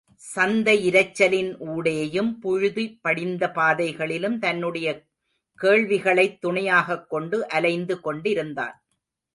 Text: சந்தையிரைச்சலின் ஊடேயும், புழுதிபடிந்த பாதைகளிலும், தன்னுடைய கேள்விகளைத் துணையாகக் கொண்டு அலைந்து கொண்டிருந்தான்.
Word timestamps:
சந்தையிரைச்சலின் 0.35 1.55
ஊடேயும், 1.59 2.35
புழுதிபடிந்த 2.43 3.53
பாதைகளிலும், 3.53 4.39
தன்னுடைய 4.39 5.03
கேள்விகளைத் 5.61 6.41
துணையாகக் 6.41 7.09
கொண்டு 7.09 7.47
அலைந்து 7.47 7.99
கொண்டிருந்தான். 7.99 8.83